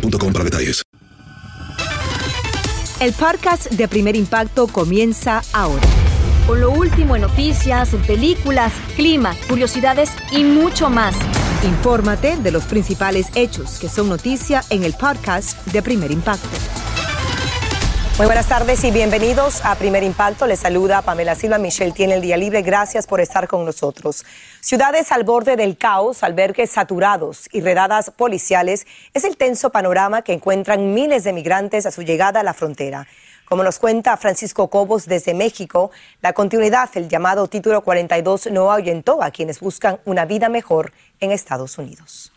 para 0.00 0.44
detalles. 0.44 0.82
El 3.00 3.12
podcast 3.12 3.70
de 3.70 3.88
Primer 3.88 4.16
Impacto 4.16 4.66
comienza 4.68 5.42
ahora. 5.52 5.86
Con 6.46 6.60
lo 6.60 6.70
último 6.70 7.14
en 7.14 7.22
noticias, 7.22 7.90
películas, 8.06 8.72
clima, 8.94 9.34
curiosidades 9.48 10.10
y 10.30 10.44
mucho 10.44 10.88
más. 10.88 11.14
Infórmate 11.64 12.36
de 12.36 12.52
los 12.52 12.64
principales 12.64 13.26
hechos 13.34 13.78
que 13.78 13.88
son 13.88 14.08
noticia 14.08 14.62
en 14.70 14.84
el 14.84 14.94
podcast 14.94 15.66
de 15.66 15.82
Primer 15.82 16.10
Impacto. 16.10 16.48
Muy 18.18 18.24
buenas 18.24 18.48
tardes 18.48 18.82
y 18.82 18.90
bienvenidos 18.90 19.62
a 19.62 19.74
Primer 19.74 20.02
Impacto. 20.02 20.46
Les 20.46 20.60
saluda 20.60 21.02
Pamela 21.02 21.34
Silva. 21.34 21.58
Michelle 21.58 21.92
tiene 21.92 22.14
el 22.14 22.22
día 22.22 22.38
libre. 22.38 22.62
Gracias 22.62 23.06
por 23.06 23.20
estar 23.20 23.46
con 23.46 23.66
nosotros. 23.66 24.24
Ciudades 24.62 25.12
al 25.12 25.24
borde 25.24 25.54
del 25.56 25.76
caos, 25.76 26.22
albergues 26.22 26.70
saturados 26.70 27.46
y 27.52 27.60
redadas 27.60 28.10
policiales 28.10 28.86
es 29.12 29.24
el 29.24 29.36
tenso 29.36 29.68
panorama 29.68 30.22
que 30.22 30.32
encuentran 30.32 30.94
miles 30.94 31.24
de 31.24 31.34
migrantes 31.34 31.84
a 31.84 31.90
su 31.90 32.00
llegada 32.00 32.40
a 32.40 32.42
la 32.42 32.54
frontera. 32.54 33.06
Como 33.44 33.62
nos 33.62 33.78
cuenta 33.78 34.16
Francisco 34.16 34.70
Cobos 34.70 35.04
desde 35.04 35.34
México, 35.34 35.90
la 36.22 36.32
continuidad 36.32 36.90
del 36.90 37.10
llamado 37.10 37.48
Título 37.48 37.82
42 37.82 38.46
no 38.50 38.72
ahuyentó 38.72 39.22
a 39.22 39.30
quienes 39.30 39.60
buscan 39.60 40.00
una 40.06 40.24
vida 40.24 40.48
mejor 40.48 40.94
en 41.20 41.32
Estados 41.32 41.76
Unidos. 41.76 42.32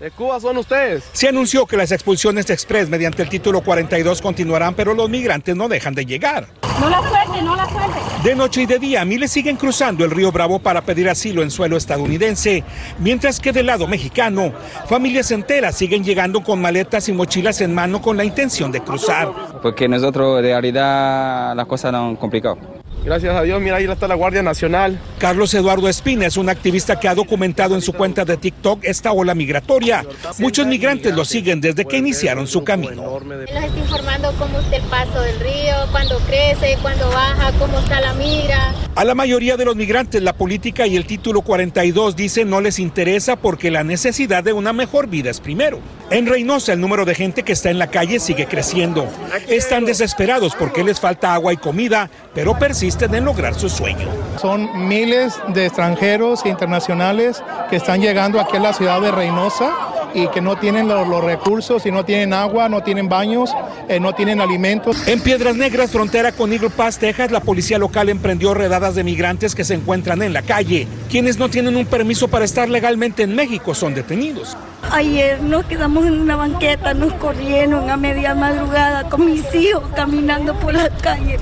¿De 0.00 0.10
Cuba 0.10 0.40
son 0.40 0.56
ustedes? 0.56 1.08
Se 1.12 1.28
anunció 1.28 1.66
que 1.66 1.76
las 1.76 1.92
expulsiones 1.92 2.50
express 2.50 2.88
mediante 2.88 3.22
el 3.22 3.28
título 3.28 3.60
42 3.60 4.20
continuarán, 4.20 4.74
pero 4.74 4.92
los 4.92 5.08
migrantes 5.08 5.54
no 5.54 5.68
dejan 5.68 5.94
de 5.94 6.04
llegar. 6.04 6.48
No 6.80 6.88
la 6.88 6.98
suelte, 6.98 7.40
no 7.40 7.54
la 7.54 7.64
suelte. 7.70 8.00
De 8.24 8.34
noche 8.34 8.62
y 8.62 8.66
de 8.66 8.80
día, 8.80 9.04
miles 9.04 9.30
siguen 9.30 9.56
cruzando 9.56 10.04
el 10.04 10.10
río 10.10 10.32
Bravo 10.32 10.58
para 10.58 10.80
pedir 10.82 11.08
asilo 11.08 11.44
en 11.44 11.50
suelo 11.52 11.76
estadounidense, 11.76 12.64
mientras 12.98 13.38
que 13.38 13.52
del 13.52 13.66
lado 13.66 13.86
mexicano, 13.86 14.52
familias 14.88 15.30
enteras 15.30 15.76
siguen 15.76 16.02
llegando 16.02 16.42
con 16.42 16.60
maletas 16.60 17.08
y 17.08 17.12
mochilas 17.12 17.60
en 17.60 17.72
mano 17.72 18.02
con 18.02 18.16
la 18.16 18.24
intención 18.24 18.72
de 18.72 18.80
cruzar. 18.80 19.60
Porque 19.62 19.88
nosotros 19.88 20.42
de 20.42 20.48
realidad 20.48 21.54
las 21.54 21.66
cosas 21.66 21.92
no 21.92 22.08
han 22.08 22.16
complicado. 22.16 22.58
Gracias 23.04 23.36
a 23.36 23.42
Dios, 23.42 23.60
mira, 23.60 23.76
ahí 23.76 23.84
está 23.84 24.08
la 24.08 24.14
Guardia 24.14 24.42
Nacional. 24.42 24.98
Carlos 25.18 25.52
Eduardo 25.52 25.90
Espina 25.90 26.26
es 26.26 26.38
un 26.38 26.48
activista 26.48 26.98
que 26.98 27.06
ha 27.06 27.14
documentado 27.14 27.74
en 27.74 27.82
su 27.82 27.92
cuenta 27.92 28.24
de 28.24 28.38
TikTok 28.38 28.82
esta 28.82 29.12
ola 29.12 29.34
migratoria. 29.34 30.06
Muchos 30.38 30.66
migrantes 30.66 31.14
lo 31.14 31.26
siguen 31.26 31.60
desde 31.60 31.84
que 31.84 31.98
iniciaron 31.98 32.46
su 32.46 32.64
camino. 32.64 33.20
Nos 33.20 33.48
está 33.48 33.66
informando 33.66 34.32
cómo 34.38 34.58
está 34.58 34.76
el 34.76 34.82
paso 34.84 35.20
del 35.20 35.38
río, 35.38 35.74
cuándo 35.90 36.18
crece, 36.20 36.78
cuándo 36.80 37.06
baja, 37.10 37.52
cómo 37.58 37.78
está 37.78 38.00
la 38.00 38.14
migra. 38.14 38.74
A 38.96 39.04
la 39.04 39.14
mayoría 39.14 39.58
de 39.58 39.66
los 39.66 39.76
migrantes 39.76 40.22
la 40.22 40.32
política 40.32 40.86
y 40.86 40.96
el 40.96 41.04
título 41.04 41.42
42 41.42 42.16
dicen 42.16 42.48
no 42.48 42.62
les 42.62 42.78
interesa 42.78 43.36
porque 43.36 43.70
la 43.70 43.84
necesidad 43.84 44.42
de 44.42 44.54
una 44.54 44.72
mejor 44.72 45.08
vida 45.08 45.30
es 45.30 45.40
primero. 45.40 45.80
En 46.10 46.26
Reynosa 46.26 46.74
el 46.74 46.80
número 46.80 47.04
de 47.04 47.14
gente 47.14 47.42
que 47.42 47.52
está 47.52 47.70
en 47.70 47.78
la 47.78 47.88
calle 47.88 48.20
sigue 48.20 48.46
creciendo. 48.46 49.08
Están 49.48 49.84
desesperados 49.84 50.54
porque 50.54 50.84
les 50.84 51.00
falta 51.00 51.34
agua 51.34 51.52
y 51.52 51.56
comida, 51.56 52.10
pero 52.34 52.58
persisten 52.58 53.14
en 53.14 53.24
lograr 53.24 53.54
su 53.54 53.68
sueño. 53.68 54.08
Son 54.40 54.88
miles 54.88 55.34
de 55.48 55.66
extranjeros 55.66 56.44
e 56.44 56.50
internacionales 56.50 57.42
que 57.70 57.76
están 57.76 58.00
llegando 58.00 58.38
aquí 58.38 58.56
a 58.56 58.60
la 58.60 58.72
ciudad 58.74 59.00
de 59.00 59.10
Reynosa 59.10 59.72
y 60.14 60.28
que 60.28 60.40
no 60.40 60.56
tienen 60.56 60.86
los, 60.88 61.08
los 61.08 61.24
recursos 61.24 61.84
y 61.86 61.90
no 61.90 62.04
tienen 62.04 62.32
agua, 62.32 62.68
no 62.68 62.82
tienen 62.82 63.08
baños, 63.08 63.50
eh, 63.88 63.98
no 63.98 64.14
tienen 64.14 64.40
alimentos. 64.40 65.08
En 65.08 65.20
Piedras 65.20 65.56
Negras, 65.56 65.90
frontera 65.90 66.32
con 66.32 66.52
Eagle 66.52 66.70
Pass, 66.70 66.98
Texas, 66.98 67.32
la 67.32 67.40
policía 67.40 67.78
local 67.78 68.08
emprendió 68.08 68.54
redadas 68.54 68.94
de 68.94 69.04
migrantes 69.04 69.54
que 69.54 69.64
se 69.64 69.74
encuentran 69.74 70.22
en 70.22 70.32
la 70.32 70.42
calle. 70.42 70.86
Quienes 71.10 71.38
no 71.38 71.48
tienen 71.48 71.76
un 71.76 71.86
permiso 71.86 72.28
para 72.28 72.44
estar 72.44 72.68
legalmente 72.68 73.24
en 73.24 73.34
México 73.34 73.74
son 73.74 73.94
detenidos. 73.94 74.56
Ayer 74.90 75.42
nos 75.42 75.64
quedamos 75.64 76.06
en 76.06 76.20
una 76.20 76.36
banqueta, 76.36 76.94
nos 76.94 77.12
corrieron 77.14 77.90
a 77.90 77.96
media 77.96 78.34
madrugada 78.34 79.08
con 79.08 79.26
mis 79.26 79.54
hijos 79.54 79.82
caminando 79.94 80.54
por 80.54 80.74
la 80.74 80.88
calle. 80.90 81.38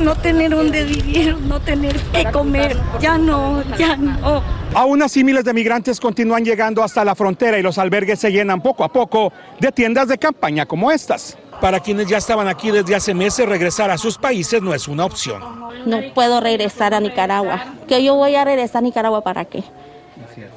No 0.00 0.14
tener 0.14 0.50
donde 0.50 0.84
vivir, 0.84 1.36
no 1.38 1.60
tener 1.60 1.96
que 1.96 2.24
comer. 2.30 2.76
Ya 3.00 3.18
no, 3.18 3.62
ya 3.76 3.96
no. 3.96 4.42
Aún 4.74 5.02
así, 5.02 5.24
miles 5.24 5.44
de 5.44 5.54
migrantes 5.54 5.98
continúan 5.98 6.44
llegando 6.44 6.82
hasta 6.82 7.04
la 7.04 7.14
frontera 7.14 7.58
y 7.58 7.62
los 7.62 7.78
albergues 7.78 8.18
se 8.18 8.30
llenan 8.30 8.60
poco 8.60 8.84
a 8.84 8.92
poco 8.92 9.32
de 9.58 9.72
tiendas 9.72 10.08
de 10.08 10.18
campaña 10.18 10.66
como 10.66 10.90
estas. 10.90 11.36
Para 11.60 11.80
quienes 11.80 12.06
ya 12.06 12.18
estaban 12.18 12.46
aquí 12.46 12.70
desde 12.70 12.94
hace 12.94 13.14
meses, 13.14 13.48
regresar 13.48 13.90
a 13.90 13.98
sus 13.98 14.16
países 14.16 14.62
no 14.62 14.74
es 14.74 14.86
una 14.86 15.04
opción. 15.04 15.42
No 15.86 16.00
puedo 16.14 16.40
regresar 16.40 16.94
a 16.94 17.00
Nicaragua. 17.00 17.64
¿Que 17.88 18.04
yo 18.04 18.14
voy 18.14 18.36
a 18.36 18.44
regresar 18.44 18.78
a 18.78 18.82
Nicaragua 18.82 19.22
para 19.22 19.44
qué? 19.46 19.64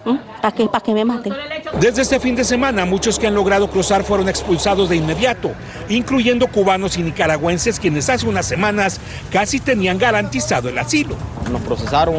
¿Mm? 0.06 0.16
¿Para 0.42 0.56
qué? 0.56 0.66
¿Para 0.68 0.84
que 0.84 0.94
me 0.94 1.06
maten? 1.06 1.34
Desde 1.80 2.02
este 2.02 2.20
fin 2.20 2.36
de 2.36 2.44
semana, 2.44 2.86
muchos 2.86 3.18
que 3.20 3.28
han 3.28 3.36
logrado 3.36 3.70
cruzar 3.70 4.04
fueron 4.04 4.28
expulsados 4.30 4.90
de 4.90 4.96
inmediato, 4.98 5.52
incluyendo 5.90 6.48
cubanos 6.48 6.98
y 6.98 7.04
nicaragüenses 7.04 7.80
quienes 7.80 8.10
hace 8.10 8.28
unas 8.28 8.46
semanas 8.46 9.00
casi 9.32 9.60
tenían 9.60 9.98
garantizado 9.98 10.70
el 10.70 10.78
asilo. 10.78 11.16
Nos 11.52 11.62
procesaron 11.62 12.16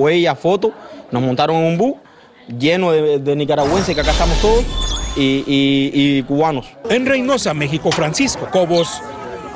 huella, 0.00 0.34
foto, 0.34 0.72
nos 1.10 1.22
montaron 1.22 1.56
en 1.56 1.64
un 1.64 1.78
bus 1.78 1.94
lleno 2.58 2.92
de, 2.92 3.18
de 3.18 3.36
nicaragüenses, 3.36 3.94
que 3.94 4.00
acá 4.00 4.10
estamos 4.10 4.38
todos, 4.40 4.64
y, 5.16 5.44
y- 5.46 5.90
y 6.18 6.22
cubanos. 6.24 6.66
En 6.90 7.06
Reynosa, 7.06 7.54
México, 7.54 7.90
Francisco 7.92 8.46
Cobos, 8.50 9.00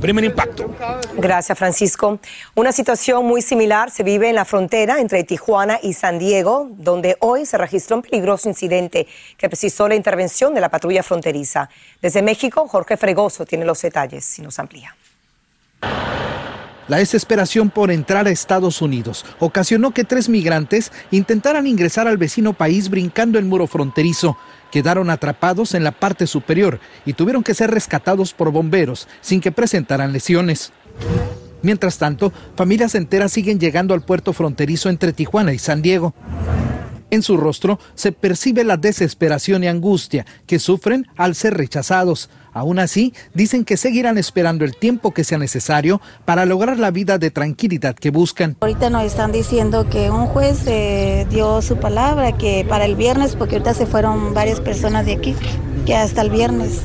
primer 0.01 0.25
impacto. 0.25 0.71
Gracias, 1.17 1.59
Francisco. 1.59 2.19
Una 2.55 2.73
situación 2.73 3.27
muy 3.27 3.43
similar 3.43 3.91
se 3.91 4.03
vive 4.03 4.29
en 4.29 4.35
la 4.35 4.45
frontera 4.45 5.01
entre 5.01 5.25
Tijuana 5.25 5.79
y 5.83 5.93
San 5.93 6.19
Diego, 6.19 6.69
donde 6.73 7.17
hoy 7.21 7.47
se 7.47 7.59
registró 7.59 7.97
un 7.97 8.03
peligroso 8.03 8.49
incidente 8.49 9.07
que 9.37 9.49
precisó 9.49 9.89
la 9.89 9.95
intervención 9.95 10.55
de 10.55 10.61
la 10.61 10.69
patrulla 10.69 11.03
fronteriza. 11.03 11.69
Desde 12.01 12.23
México, 12.23 12.67
Jorge 12.69 12.97
Fregoso 12.97 13.45
tiene 13.45 13.65
los 13.65 13.81
detalles 13.83 14.39
y 14.39 14.43
nos 14.43 14.59
amplía. 14.59 14.95
La 16.89 16.97
desesperación 16.97 17.69
por 17.69 17.91
entrar 17.91 18.27
a 18.27 18.31
Estados 18.31 18.81
Unidos 18.81 19.27
ocasionó 19.41 19.93
que 19.93 20.05
tres 20.05 20.31
migrantes 20.31 20.91
intentaran 21.11 21.67
ingresar 21.67 22.09
al 22.09 22.17
vecino 22.17 22.55
país 22.55 22.89
brincando 22.89 23.39
el 23.39 23.45
muro 23.45 23.67
fronterizo. 23.67 24.39
Quedaron 24.71 25.11
atrapados 25.11 25.75
en 25.75 25.85
la 25.85 25.93
parte 25.93 26.27
superior 26.27 26.81
y 27.07 27.15
tuvieron 27.15 27.43
que 27.43 27.55
ser 27.55 27.71
rescatados 27.71 28.35
por 28.35 28.53
bomberos 28.53 29.09
sin 29.21 29.41
que 29.41 29.53
presentaran 29.53 30.13
lesiones. 30.13 30.73
Mientras 31.63 31.99
tanto, 31.99 32.33
familias 32.57 32.95
enteras 32.95 33.33
siguen 33.33 33.59
llegando 33.59 33.95
al 33.95 34.03
puerto 34.03 34.33
fronterizo 34.33 34.89
entre 34.89 35.13
Tijuana 35.13 35.53
y 35.53 35.59
San 35.59 35.83
Diego. 35.83 36.15
En 37.11 37.23
su 37.23 37.37
rostro 37.37 37.79
se 37.95 38.13
percibe 38.13 38.65
la 38.65 38.77
desesperación 38.77 39.65
y 39.65 39.69
angustia 39.69 40.27
que 40.47 40.59
sufren 40.59 41.07
al 41.17 41.35
ser 41.35 41.55
rechazados. 41.55 42.29
Aún 42.53 42.79
así, 42.79 43.15
dicen 43.35 43.65
que 43.65 43.77
seguirán 43.77 44.19
esperando 44.19 44.65
el 44.65 44.77
tiempo 44.77 45.13
que 45.13 45.25
sea 45.25 45.39
necesario 45.39 46.01
para 46.25 46.45
lograr 46.45 46.79
la 46.79 46.91
vida 46.91 47.19
de 47.19 47.31
tranquilidad 47.31 47.95
que 47.95 48.11
buscan. 48.11 48.57
Ahorita 48.61 48.91
nos 48.91 49.05
están 49.05 49.33
diciendo 49.33 49.89
que 49.89 50.11
un 50.11 50.27
juez 50.27 50.67
eh, 50.67 51.27
dio 51.31 51.63
su 51.63 51.77
palabra 51.77 52.37
que 52.37 52.67
para 52.69 52.85
el 52.85 52.97
viernes, 52.97 53.37
porque 53.37 53.57
ahorita 53.57 53.75
se 53.75 53.87
fueron 53.87 54.35
varias 54.35 54.61
personas 54.61 55.07
de 55.07 55.15
aquí, 55.15 55.35
que 55.87 55.95
hasta 55.95 56.21
el 56.21 56.31
viernes. 56.31 56.83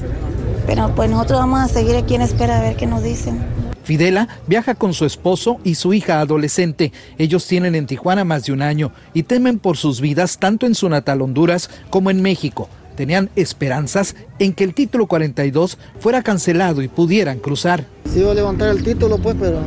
Pero 0.67 0.93
pues 0.95 1.09
nosotros 1.09 1.39
vamos 1.39 1.59
a 1.59 1.67
seguir 1.67 1.95
aquí 1.95 2.15
en 2.15 2.21
espera 2.21 2.59
a 2.59 2.61
ver 2.61 2.75
qué 2.75 2.85
nos 2.85 3.03
dicen. 3.03 3.62
Fidela 3.83 4.27
viaja 4.47 4.75
con 4.75 4.93
su 4.93 5.05
esposo 5.05 5.59
y 5.63 5.75
su 5.75 5.93
hija 5.93 6.19
adolescente. 6.19 6.91
Ellos 7.17 7.45
tienen 7.47 7.75
en 7.75 7.85
Tijuana 7.85 8.23
más 8.23 8.45
de 8.45 8.53
un 8.53 8.61
año 8.61 8.91
y 9.13 9.23
temen 9.23 9.59
por 9.59 9.77
sus 9.77 10.01
vidas 10.01 10.37
tanto 10.37 10.65
en 10.65 10.75
su 10.75 10.89
natal 10.89 11.21
Honduras 11.21 11.69
como 11.89 12.09
en 12.09 12.21
México. 12.21 12.69
tenían 12.95 13.31
esperanzas 13.35 14.15
en 14.37 14.53
que 14.53 14.63
el 14.63 14.75
título 14.75 15.07
42 15.07 15.79
fuera 15.99 16.21
cancelado 16.21 16.83
y 16.83 16.87
pudieran 16.87 17.39
cruzar. 17.39 17.85
Sí 18.11 18.19
iba 18.19 18.31
a 18.31 18.35
levantar 18.35 18.69
el 18.69 18.83
título, 18.83 19.17
pues, 19.17 19.35
pero 19.39 19.61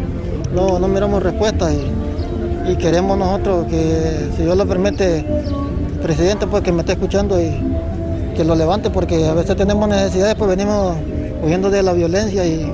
no, 0.54 0.78
no 0.78 0.86
miramos 0.86 1.20
respuesta 1.22 1.72
y, 1.72 2.70
y, 2.70 2.76
queremos 2.76 3.18
nosotros 3.18 3.66
que, 3.66 4.30
si 4.36 4.44
Dios 4.44 4.56
lo 4.56 4.64
permite, 4.64 5.18
el 5.18 6.00
presidente, 6.00 6.46
pues, 6.46 6.62
que 6.62 6.70
me 6.70 6.82
esté 6.82 6.92
escuchando 6.92 7.42
y 7.42 7.50
que 8.36 8.44
lo 8.44 8.54
levante, 8.54 8.90
porque 8.90 9.26
a 9.26 9.34
veces 9.34 9.56
tenemos 9.56 9.88
necesidades, 9.88 10.36
pues 10.36 10.48
venimos 10.48 10.96
huyendo 11.42 11.68
de 11.68 11.82
la 11.82 11.94
violencia 11.94 12.46
y, 12.46 12.72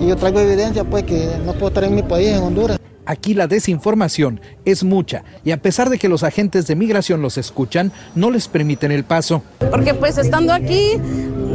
y 0.00 0.08
yo 0.08 0.16
traigo 0.16 0.40
evidencia, 0.40 0.84
pues, 0.84 1.04
que 1.04 1.28
no 1.44 1.52
puedo 1.52 1.68
estar 1.68 1.84
en 1.84 1.94
mi 1.94 2.02
país, 2.02 2.28
en 2.28 2.42
Honduras. 2.42 2.78
Aquí 3.06 3.34
la 3.34 3.46
desinformación 3.46 4.40
es 4.64 4.82
mucha 4.82 5.24
y 5.44 5.50
a 5.50 5.58
pesar 5.58 5.90
de 5.90 5.98
que 5.98 6.08
los 6.08 6.22
agentes 6.22 6.66
de 6.66 6.74
migración 6.74 7.20
los 7.20 7.36
escuchan, 7.36 7.92
no 8.14 8.30
les 8.30 8.48
permiten 8.48 8.92
el 8.92 9.04
paso. 9.04 9.42
Porque 9.70 9.92
pues 9.92 10.16
estando 10.16 10.54
aquí 10.54 10.92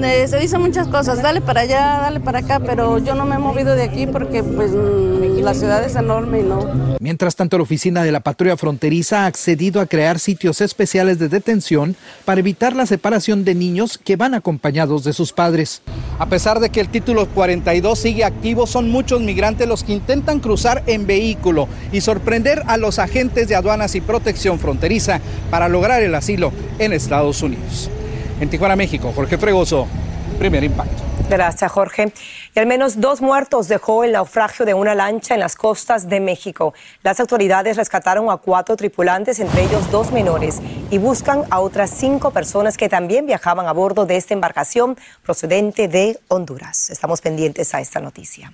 eh, 0.03 0.27
se 0.27 0.37
dicen 0.37 0.61
muchas 0.61 0.87
cosas, 0.87 1.21
dale 1.21 1.41
para 1.41 1.61
allá, 1.61 1.99
dale 2.01 2.19
para 2.19 2.39
acá, 2.39 2.59
pero 2.59 2.97
yo 2.99 3.15
no 3.15 3.25
me 3.25 3.35
he 3.35 3.39
movido 3.39 3.75
de 3.75 3.83
aquí 3.83 4.07
porque 4.07 4.43
pues 4.43 4.71
mm, 4.71 5.39
la 5.41 5.53
ciudad 5.53 5.83
es 5.83 5.95
enorme 5.95 6.39
y 6.39 6.43
no. 6.43 6.97
Mientras 6.99 7.35
tanto, 7.35 7.57
la 7.57 7.63
oficina 7.63 8.03
de 8.03 8.11
la 8.11 8.19
patrulla 8.19 8.57
fronteriza 8.57 9.23
ha 9.23 9.25
accedido 9.25 9.81
a 9.81 9.85
crear 9.85 10.19
sitios 10.19 10.61
especiales 10.61 11.19
de 11.19 11.29
detención 11.29 11.95
para 12.25 12.39
evitar 12.39 12.75
la 12.75 12.85
separación 12.85 13.45
de 13.45 13.55
niños 13.55 13.97
que 13.97 14.15
van 14.15 14.33
acompañados 14.33 15.03
de 15.03 15.13
sus 15.13 15.33
padres. 15.33 15.81
A 16.19 16.27
pesar 16.27 16.59
de 16.59 16.69
que 16.69 16.81
el 16.81 16.89
título 16.89 17.27
42 17.27 17.97
sigue 17.97 18.25
activo, 18.25 18.67
son 18.67 18.89
muchos 18.89 19.21
migrantes 19.21 19.67
los 19.67 19.83
que 19.83 19.93
intentan 19.93 20.39
cruzar 20.39 20.83
en 20.87 21.07
vehículo 21.07 21.67
y 21.91 22.01
sorprender 22.01 22.63
a 22.67 22.77
los 22.77 22.99
agentes 22.99 23.47
de 23.47 23.55
aduanas 23.55 23.95
y 23.95 24.01
protección 24.01 24.59
fronteriza 24.59 25.21
para 25.49 25.69
lograr 25.69 26.03
el 26.03 26.15
asilo 26.15 26.51
en 26.79 26.93
Estados 26.93 27.41
Unidos. 27.41 27.89
En 28.39 28.49
Tijuana, 28.49 28.75
México, 28.75 29.11
Jorge 29.13 29.37
Fregoso, 29.37 29.87
primer 30.37 30.63
impacto. 30.63 31.03
Gracias, 31.29 31.71
Jorge. 31.71 32.11
Y 32.55 32.59
al 32.59 32.65
menos 32.65 32.99
dos 32.99 33.21
muertos 33.21 33.67
dejó 33.67 34.03
el 34.03 34.13
naufragio 34.13 34.65
de 34.65 34.73
una 34.73 34.95
lancha 34.95 35.35
en 35.35 35.39
las 35.39 35.55
costas 35.55 36.09
de 36.09 36.19
México. 36.19 36.73
Las 37.03 37.19
autoridades 37.19 37.77
rescataron 37.77 38.31
a 38.31 38.37
cuatro 38.37 38.75
tripulantes, 38.75 39.39
entre 39.39 39.63
ellos 39.63 39.91
dos 39.91 40.11
menores, 40.11 40.59
y 40.89 40.97
buscan 40.97 41.43
a 41.51 41.59
otras 41.59 41.91
cinco 41.91 42.31
personas 42.31 42.77
que 42.77 42.89
también 42.89 43.27
viajaban 43.27 43.67
a 43.67 43.73
bordo 43.73 44.07
de 44.07 44.17
esta 44.17 44.33
embarcación 44.33 44.97
procedente 45.21 45.87
de 45.87 46.19
Honduras. 46.29 46.89
Estamos 46.89 47.21
pendientes 47.21 47.75
a 47.75 47.81
esta 47.81 47.99
noticia. 47.99 48.51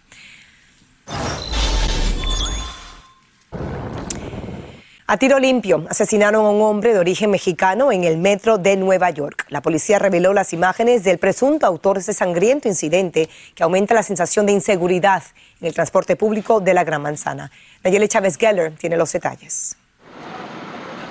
A 5.07 5.17
tiro 5.17 5.37
limpio, 5.37 5.85
asesinaron 5.87 6.47
a 6.47 6.49
un 6.49 6.63
hombre 6.63 6.91
de 6.91 6.97
origen 6.97 7.29
mexicano 7.29 7.91
en 7.91 8.05
el 8.05 8.17
metro 8.17 8.57
de 8.57 8.75
Nueva 8.75 9.11
York. 9.11 9.45
La 9.49 9.61
policía 9.61 9.99
reveló 9.99 10.33
las 10.33 10.51
imágenes 10.51 11.03
del 11.03 11.19
presunto 11.19 11.67
autor 11.67 11.97
de 11.97 12.01
ese 12.01 12.13
sangriento 12.13 12.67
incidente 12.67 13.29
que 13.53 13.63
aumenta 13.63 13.93
la 13.93 14.01
sensación 14.01 14.47
de 14.47 14.53
inseguridad 14.53 15.21
en 15.61 15.67
el 15.67 15.75
transporte 15.75 16.15
público 16.15 16.59
de 16.59 16.73
la 16.73 16.83
Gran 16.83 17.03
Manzana. 17.03 17.51
Nayeli 17.83 18.07
Chávez 18.07 18.35
Geller 18.35 18.75
tiene 18.77 18.97
los 18.97 19.11
detalles. 19.11 19.77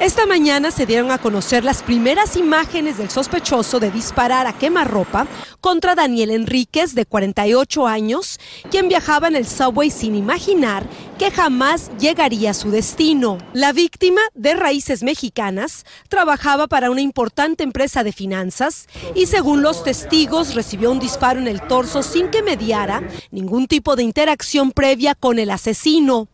Esta 0.01 0.27
mañana 0.27 0.73
se 0.73 0.87
dieron 0.87 1.13
a 1.13 1.19
conocer 1.19 1.63
las 1.63 1.85
primeras 1.85 2.37
imágenes 2.37 2.99
del 2.99 3.11
sospechoso 3.11 3.79
de 3.79 3.93
disparar 3.93 4.47
a 4.49 4.53
quemarropa 4.53 5.29
contra 5.61 5.95
Daniel 5.95 6.31
Enríquez, 6.31 6.97
de 6.97 7.07
48 7.07 7.87
años, 7.87 8.41
quien 8.73 8.89
viajaba 8.89 9.29
en 9.29 9.37
el 9.37 9.47
subway 9.47 9.91
sin 9.91 10.17
imaginar 10.17 10.85
que 11.17 11.31
jamás 11.31 11.93
llegaría 11.99 12.51
a 12.51 12.55
su 12.55 12.73
destino. 12.73 13.39
La 13.53 13.73
víctima, 13.73 14.21
de 14.35 14.55
raíces 14.55 15.05
mexicanas, 15.05 15.87
trabajaba 16.09 16.67
para 16.67 16.91
una 16.91 17.01
importante 17.01 17.63
empresa 17.63 18.03
de 18.03 18.13
finanzas 18.13 18.89
y 19.15 19.27
según 19.27 19.63
los 19.63 19.85
testigos 19.85 20.55
recibió 20.55 20.91
un 20.91 20.99
disparo 20.99 21.39
en 21.39 21.47
el 21.47 21.63
torso 21.63 22.03
sin 22.03 22.29
que 22.31 22.43
mediara 22.43 23.09
ningún 23.31 23.69
tipo 23.69 23.95
de 23.95 24.03
interacción 24.03 24.73
previa 24.73 25.15
con 25.15 25.39
el 25.39 25.51
asesino. 25.51 26.29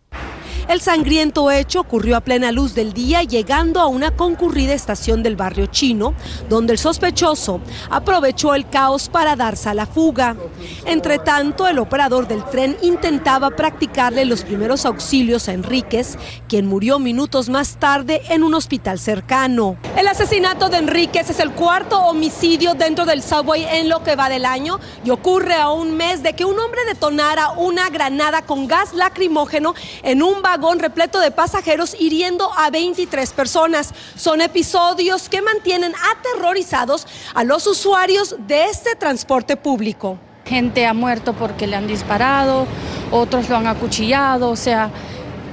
El 0.71 0.81
sangriento 0.81 1.51
hecho 1.51 1.81
ocurrió 1.81 2.17
a 2.17 2.21
plena 2.21 2.53
luz 2.53 2.77
del 2.77 2.93
día, 2.93 3.25
llegando 3.25 3.81
a 3.81 3.89
una 3.89 4.13
concurrida 4.13 4.73
estación 4.73 5.21
del 5.21 5.35
barrio 5.35 5.67
chino, 5.67 6.15
donde 6.49 6.75
el 6.75 6.79
sospechoso 6.79 7.61
aprovechó 7.91 8.55
el 8.55 8.69
caos 8.69 9.09
para 9.09 9.35
darse 9.35 9.69
a 9.69 9.75
la 9.75 9.87
fuga. 9.87 10.37
Entre 10.85 11.19
tanto, 11.19 11.67
el 11.67 11.81
operador 11.81 12.29
del 12.29 12.45
tren 12.45 12.77
intentaba 12.83 13.51
practicarle 13.51 14.25
los 14.25 14.45
primeros 14.45 14.87
auxilios 14.87 15.49
a 15.49 15.55
Enríquez, 15.55 16.17
quien 16.47 16.67
murió 16.67 17.01
minutos 17.01 17.49
más 17.49 17.75
tarde 17.81 18.23
en 18.29 18.45
un 18.45 18.55
hospital 18.55 19.01
cercano. 19.01 19.77
El 19.97 20.07
asesinato 20.07 20.69
de 20.69 20.77
Enríquez 20.77 21.31
es 21.31 21.41
el 21.41 21.51
cuarto 21.51 21.99
homicidio 21.99 22.75
dentro 22.75 23.07
del 23.07 23.25
subway 23.25 23.65
en 23.65 23.89
lo 23.89 24.05
que 24.05 24.15
va 24.15 24.29
del 24.29 24.45
año 24.45 24.79
y 25.05 25.11
ocurre 25.11 25.55
a 25.55 25.71
un 25.71 25.97
mes 25.97 26.23
de 26.23 26.35
que 26.35 26.45
un 26.45 26.61
hombre 26.61 26.85
detonara 26.87 27.51
una 27.57 27.91
granada 27.91 28.43
con 28.43 28.69
gas 28.69 28.95
lacrimógeno 28.95 29.75
en 30.05 30.23
un 30.23 30.43
vagón 30.43 30.60
repleto 30.79 31.21
de 31.21 31.31
pasajeros 31.31 31.97
hiriendo 31.99 32.51
a 32.57 32.71
23 32.71 33.33
personas. 33.33 33.93
Son 34.17 34.41
episodios 34.41 35.29
que 35.29 35.43
mantienen 35.43 35.93
aterrorizados 36.13 37.07
a 37.35 37.45
los 37.45 37.67
usuarios 37.67 38.37
de 38.47 38.67
este 38.67 38.95
transporte 38.95 39.57
público. 39.57 40.19
Gente 40.45 40.87
ha 40.87 40.95
muerto 40.95 41.33
porque 41.33 41.67
le 41.67 41.77
han 41.77 41.87
disparado, 41.87 42.67
otros 43.11 43.49
lo 43.49 43.57
han 43.57 43.67
acuchillado, 43.67 44.51
o 44.51 44.57
sea, 44.57 44.91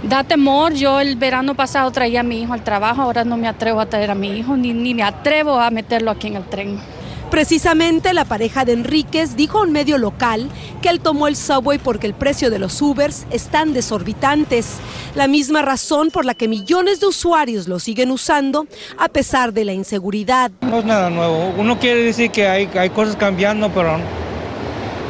da 0.04 0.24
temor. 0.24 0.74
Yo 0.74 1.00
el 1.00 1.16
verano 1.16 1.56
pasado 1.56 1.92
traía 1.92 2.22
a 2.22 2.24
mi 2.24 2.42
hijo 2.42 2.54
al 2.54 2.64
trabajo, 2.64 3.02
ahora 3.02 3.24
no 3.24 3.38
me 3.38 3.48
atrevo 3.48 3.80
a 3.80 3.86
traer 3.86 4.12
a 4.12 4.16
mi 4.16 4.38
hijo, 4.38 4.58
ni, 4.58 4.74
ni 4.74 4.94
me 4.94 5.04
atrevo 5.04 5.60
a 5.60 5.70
meterlo 5.70 6.12
aquí 6.12 6.28
en 6.28 6.36
el 6.38 6.46
tren. 6.46 6.97
Precisamente 7.32 8.14
la 8.14 8.24
pareja 8.24 8.64
de 8.64 8.72
Enríquez 8.72 9.36
dijo 9.36 9.60
a 9.60 9.64
un 9.64 9.74
medio 9.74 9.98
local 9.98 10.50
que 10.82 10.88
él 10.88 11.02
tomó 11.02 11.28
el 11.28 11.36
subway 11.36 11.78
porque 11.78 12.08
el 12.08 12.14
precio 12.14 12.50
de 12.50 12.58
los 12.58 12.82
Ubers 12.82 13.28
están 13.32 13.74
desorbitantes. 13.74 14.78
La 15.14 15.28
misma 15.28 15.62
razón 15.62 16.10
por 16.10 16.24
la 16.24 16.36
que 16.36 16.48
millones 16.48 17.02
de 17.02 17.08
usuarios 17.08 17.68
lo 17.68 17.80
siguen 17.80 18.12
usando 18.12 18.66
a 18.98 19.10
pesar 19.10 19.52
de 19.52 19.66
la 19.66 19.74
inseguridad. 19.74 20.52
No 20.62 20.80
es 20.80 20.86
nada 20.86 21.10
nuevo. 21.10 21.54
Uno 21.58 21.78
quiere 21.78 22.02
decir 22.02 22.32
que 22.32 22.48
hay, 22.48 22.70
hay 22.74 22.90
cosas 22.92 23.18
cambiando, 23.18 23.70
pero 23.74 24.00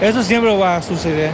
eso 0.01 0.23
siempre 0.23 0.57
va 0.57 0.77
a 0.77 0.81
suceder. 0.81 1.31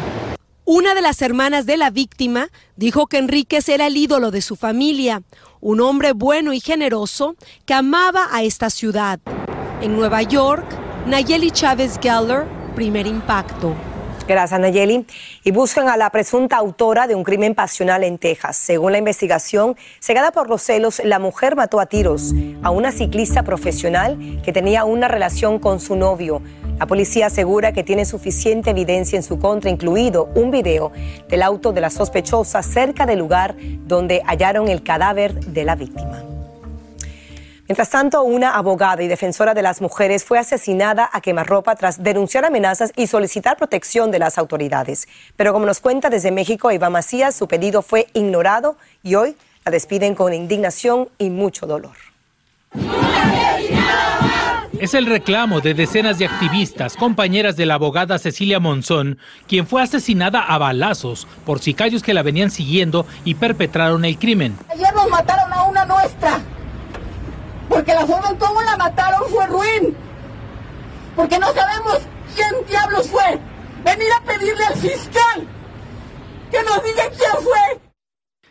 Una 0.66 0.96
de 0.96 1.02
las 1.02 1.22
hermanas 1.22 1.66
de 1.66 1.78
la 1.78 1.92
víctima 1.92 2.50
dijo 2.76 3.08
que 3.08 3.18
Enríquez 3.18 3.70
era 3.70 3.88
el 3.88 3.96
ídolo 3.96 4.32
de 4.32 4.42
su 4.42 4.58
familia, 4.58 5.22
un 5.62 5.80
hombre 5.80 6.12
bueno 6.12 6.52
y 6.52 6.60
generoso 6.60 7.36
que 7.66 7.74
amaba 7.74 8.28
a 8.32 8.44
esta 8.44 8.70
ciudad. 8.70 9.20
En 9.84 9.98
Nueva 9.98 10.22
York, 10.22 10.64
Nayeli 11.08 11.52
Chávez 11.52 12.00
Geller, 12.02 12.46
primer 12.74 13.06
impacto. 13.06 13.76
Gracias, 14.26 14.58
Nayeli. 14.58 15.06
Y 15.44 15.52
buscan 15.52 15.90
a 15.90 15.98
la 15.98 16.10
presunta 16.10 16.56
autora 16.56 17.06
de 17.06 17.16
un 17.16 17.26
crimen 17.26 17.54
pasional 17.54 18.06
en 18.06 18.18
Texas. 18.18 18.56
Según 18.56 18.94
la 18.94 19.00
investigación, 19.00 19.76
cegada 20.00 20.32
por 20.32 20.48
los 20.48 20.62
celos, 20.62 21.02
la 21.04 21.20
mujer 21.20 21.58
mató 21.58 21.82
a 21.82 21.88
tiros 21.88 22.34
a 22.62 22.72
una 22.72 22.94
ciclista 22.94 23.44
profesional 23.44 24.18
que 24.42 24.54
tenía 24.54 24.86
una 24.86 25.10
relación 25.10 25.60
con 25.60 25.82
su 25.82 25.98
novio. 25.98 26.42
La 26.80 26.88
policía 26.88 27.26
asegura 27.26 27.74
que 27.74 27.84
tiene 27.84 28.06
suficiente 28.06 28.70
evidencia 28.70 29.18
en 29.18 29.24
su 29.24 29.38
contra, 29.38 29.70
incluido 29.70 30.30
un 30.34 30.50
video 30.50 30.94
del 31.28 31.42
auto 31.42 31.74
de 31.74 31.82
la 31.82 31.90
sospechosa 31.90 32.64
cerca 32.64 33.06
del 33.06 33.20
lugar 33.20 33.58
donde 33.86 34.22
hallaron 34.26 34.70
el 34.70 34.82
cadáver 34.82 35.34
de 35.42 35.66
la 35.66 35.76
víctima. 35.76 36.33
Mientras 37.68 37.90
tanto, 37.90 38.24
una 38.24 38.56
abogada 38.56 39.04
y 39.04 39.08
defensora 39.08 39.54
de 39.54 39.62
las 39.62 39.80
mujeres 39.80 40.26
fue 40.26 40.38
asesinada 40.38 41.10
a 41.14 41.22
quemarropa 41.22 41.76
tras 41.76 42.04
denunciar 42.04 42.44
amenazas 42.44 42.92
y 42.98 43.08
solicitar 43.08 43.56
protección 43.56 44.12
de 44.12 44.20
las 44.20 44.38
autoridades. 44.38 45.08
Pero 45.38 45.54
como 45.54 45.66
nos 45.66 45.80
cuenta 45.80 46.10
desde 46.10 46.32
México 46.32 46.72
Iván 46.72 46.92
Macías, 46.92 47.36
su 47.36 47.48
pedido 47.48 47.82
fue 47.82 48.08
ignorado 48.14 48.76
y 49.02 49.16
hoy 49.16 49.38
la 49.64 49.72
despiden 49.72 50.14
con 50.14 50.34
indignación 50.34 51.08
y 51.18 51.30
mucho 51.30 51.66
dolor. 51.66 51.96
Es 54.78 54.94
el 54.94 55.06
reclamo 55.06 55.62
de 55.62 55.74
decenas 55.74 56.20
de 56.20 56.26
activistas, 56.26 56.98
compañeras 56.98 57.56
de 57.56 57.66
la 57.66 57.76
abogada 57.76 58.20
Cecilia 58.20 58.60
Monzón, 58.60 59.18
quien 59.48 59.66
fue 59.68 59.82
asesinada 59.82 60.42
a 60.42 60.58
balazos 60.58 61.26
por 61.46 61.60
sicarios 61.60 62.04
que 62.04 62.14
la 62.14 62.24
venían 62.24 62.52
siguiendo 62.52 63.06
y 63.24 63.36
perpetraron 63.36 64.04
el 64.04 64.20
crimen. 64.20 64.58
Ayer 64.70 64.94
nos 64.94 65.10
mataron 65.10 65.54
a 65.54 65.64
una 65.64 65.86
nuestra 65.86 66.42
porque 67.74 67.94
la 67.94 68.06
forma 68.06 68.30
en 68.30 68.38
cómo 68.38 68.62
la 68.62 68.78
mataron 68.78 69.30
fue 69.30 69.48
ruin. 69.48 69.96
Porque 71.16 71.40
no 71.40 71.48
sabemos 71.54 72.00
quién 72.36 72.66
diablos 72.68 73.10
fue. 73.10 73.40
Venir 73.84 74.08
a 74.16 74.24
pedirle 74.24 74.64
al 74.66 74.76
fiscal 74.76 75.48
que 76.52 76.64
nos 76.64 76.84
diga 76.84 77.04
quién 77.10 77.44
fue. 77.44 77.82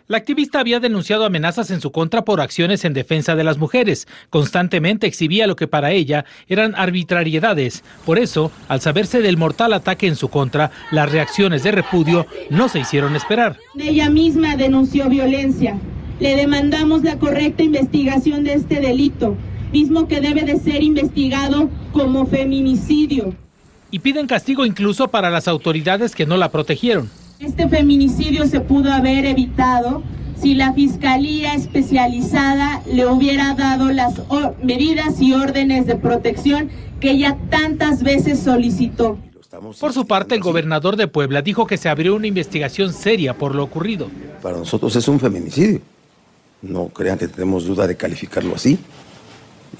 La 0.09 0.19
activista 0.19 0.59
había 0.59 0.81
denunciado 0.81 1.25
amenazas 1.25 1.71
en 1.71 1.81
su 1.81 1.93
contra 1.93 2.25
por 2.25 2.41
acciones 2.41 2.85
en 2.85 2.93
defensa 2.93 3.37
de 3.37 3.45
las 3.45 3.57
mujeres. 3.57 4.09
Constantemente 4.29 5.07
exhibía 5.07 5.47
lo 5.47 5.57
que 5.57 5.69
para 5.69 5.93
ella 5.93 6.25
eran 6.49 6.75
arbitrariedades. 6.75 7.85
Por 8.05 8.19
eso, 8.19 8.51
al 8.69 8.81
saberse 8.81 9.23
del 9.23 9.39
mortal 9.39 9.73
ataque 9.73 10.09
en 10.09 10.17
su 10.17 10.29
contra, 10.29 10.73
las 10.91 11.11
reacciones 11.11 11.63
de 11.63 11.71
repudio 11.71 12.27
no 12.51 12.69
se 12.69 12.81
hicieron 12.81 13.15
esperar. 13.15 13.57
Ella 13.79 14.11
misma 14.11 14.57
denunció 14.57 15.09
violencia. 15.09 15.79
Le 16.23 16.37
demandamos 16.37 17.03
la 17.03 17.19
correcta 17.19 17.65
investigación 17.65 18.45
de 18.45 18.55
este 18.55 18.79
delito 18.79 19.37
mismo 19.73 20.07
que 20.07 20.21
debe 20.21 20.43
de 20.43 20.57
ser 20.61 20.81
investigado 20.81 21.69
como 21.93 22.27
feminicidio. 22.27 23.35
Y 23.91 23.99
piden 23.99 24.29
castigo 24.29 24.65
incluso 24.65 25.09
para 25.09 25.31
las 25.31 25.49
autoridades 25.49 26.15
que 26.15 26.25
no 26.25 26.37
la 26.37 26.53
protegieron. 26.53 27.11
Este 27.41 27.69
feminicidio 27.69 28.47
se 28.47 28.61
pudo 28.61 28.93
haber 28.93 29.27
evitado 29.27 30.05
si 30.41 30.55
la 30.55 30.73
Fiscalía 30.75 31.55
Especializada 31.55 32.85
le 32.87 33.05
hubiera 33.05 33.55
dado 33.55 33.91
las 33.91 34.23
medidas 34.63 35.21
y 35.21 35.33
órdenes 35.33 35.89
de 35.89 35.97
protección 35.97 36.71
que 37.01 37.11
ella 37.11 37.37
tantas 37.51 38.05
veces 38.05 38.39
solicitó. 38.39 39.19
Por 39.81 39.93
su 39.93 40.07
parte, 40.07 40.37
el 40.37 40.41
gobernador 40.41 40.95
de 40.95 41.09
Puebla 41.09 41.43
dijo 41.43 41.67
que 41.67 41.79
se 41.79 41.89
abrió 41.89 42.15
una 42.15 42.29
investigación 42.29 42.93
seria 42.93 43.37
por 43.37 43.57
lo 43.57 43.65
ocurrido. 43.65 44.07
Para 44.41 44.59
nosotros 44.59 44.95
es 44.95 45.09
un 45.09 45.19
feminicidio. 45.19 45.81
No 46.63 46.89
crean 46.89 47.19
que 47.19 47.29
tenemos 47.29 47.67
duda 47.67 47.87
de 47.87 47.97
calificarlo 47.97 48.55
así. 48.55 48.79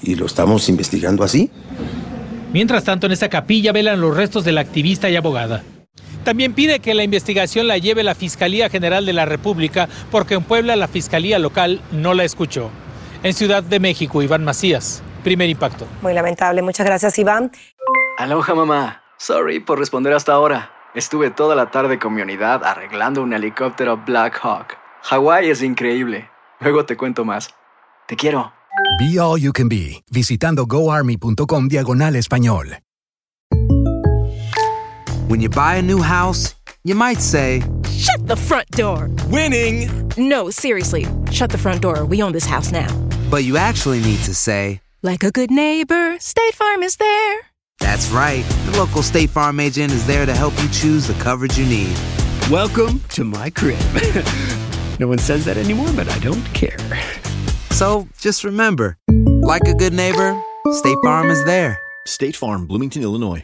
Y 0.01 0.15
lo 0.15 0.25
estamos 0.25 0.67
investigando 0.69 1.23
así. 1.23 1.49
Mientras 2.51 2.83
tanto, 2.83 3.07
en 3.07 3.13
esa 3.13 3.29
capilla 3.29 3.71
velan 3.71 4.01
los 4.01 4.15
restos 4.15 4.43
de 4.43 4.51
la 4.51 4.61
activista 4.61 5.09
y 5.09 5.15
abogada. 5.15 5.63
También 6.23 6.53
pide 6.53 6.79
que 6.79 6.93
la 6.93 7.03
investigación 7.03 7.67
la 7.67 7.77
lleve 7.77 8.03
la 8.03 8.15
Fiscalía 8.15 8.69
General 8.69 9.05
de 9.05 9.13
la 9.13 9.25
República, 9.25 9.89
porque 10.11 10.35
en 10.35 10.43
Puebla 10.43 10.75
la 10.75 10.87
Fiscalía 10.87 11.39
local 11.39 11.81
no 11.91 12.13
la 12.13 12.23
escuchó. 12.23 12.69
En 13.23 13.33
Ciudad 13.33 13.63
de 13.63 13.79
México, 13.79 14.21
Iván 14.21 14.43
Macías, 14.43 15.03
primer 15.23 15.49
impacto. 15.49 15.85
Muy 16.01 16.13
lamentable, 16.13 16.61
muchas 16.61 16.85
gracias 16.85 17.17
Iván. 17.19 17.51
Aloha 18.17 18.53
mamá, 18.53 19.03
sorry 19.17 19.59
por 19.59 19.79
responder 19.79 20.13
hasta 20.13 20.33
ahora. 20.33 20.71
Estuve 20.95 21.31
toda 21.31 21.55
la 21.55 21.71
tarde 21.71 21.99
con 21.99 22.13
mi 22.13 22.21
unidad 22.21 22.63
arreglando 22.63 23.21
un 23.21 23.33
helicóptero 23.33 23.97
Black 24.05 24.39
Hawk. 24.43 24.77
Hawái 25.01 25.49
es 25.49 25.61
increíble. 25.61 26.29
Luego 26.63 26.85
te 26.85 26.95
cuento 26.95 27.25
más. 27.25 27.49
Te 28.07 28.15
quiero. 28.15 28.53
Be 28.97 29.19
All 29.19 29.37
You 29.37 29.51
Can 29.51 29.67
Be, 29.67 30.01
visitando 30.09 30.65
goarmy.com 30.65 31.67
diagonal 31.67 32.15
español. 32.15 32.79
When 35.27 35.41
you 35.41 35.49
buy 35.49 35.75
a 35.75 35.81
new 35.81 36.01
house, 36.01 36.55
you 36.85 36.95
might 36.95 37.19
say, 37.19 37.61
Shut 37.89 38.27
the 38.27 38.35
front 38.35 38.69
door! 38.71 39.09
Winning! 39.29 39.89
No, 40.17 40.49
seriously, 40.49 41.05
shut 41.31 41.49
the 41.49 41.57
front 41.57 41.81
door. 41.81 42.05
We 42.05 42.21
own 42.21 42.31
this 42.31 42.45
house 42.45 42.71
now. 42.71 42.87
But 43.29 43.43
you 43.43 43.57
actually 43.57 43.99
need 43.99 44.19
to 44.23 44.33
say, 44.33 44.79
Like 45.01 45.23
a 45.23 45.31
good 45.31 45.51
neighbor, 45.51 46.17
State 46.19 46.55
Farm 46.55 46.81
is 46.81 46.95
there. 46.95 47.39
That's 47.79 48.09
right. 48.09 48.45
The 48.71 48.77
local 48.77 49.03
State 49.03 49.31
Farm 49.31 49.59
agent 49.59 49.91
is 49.91 50.05
there 50.07 50.25
to 50.25 50.33
help 50.33 50.53
you 50.61 50.69
choose 50.69 51.07
the 51.07 51.15
coverage 51.15 51.57
you 51.57 51.65
need. 51.65 51.97
Welcome 52.49 53.01
to 53.09 53.25
my 53.25 53.49
crib. 53.49 53.79
no 54.99 55.07
one 55.07 55.17
says 55.17 55.45
that 55.45 55.57
anymore, 55.57 55.89
but 55.95 56.09
I 56.09 56.19
don't 56.19 56.43
care. 56.53 56.77
So 57.71 58.07
just 58.19 58.43
remember, 58.43 58.97
like 59.09 59.67
a 59.67 59.73
good 59.73 59.93
neighbor, 59.93 60.39
State 60.71 60.97
Farm 61.03 61.29
is 61.29 61.43
there. 61.45 61.79
State 62.05 62.35
Farm, 62.35 62.65
Bloomington, 62.67 63.03
Illinois. 63.03 63.43